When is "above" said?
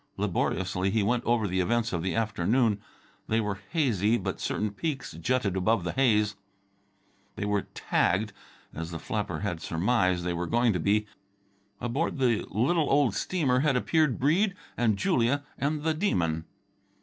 5.55-5.83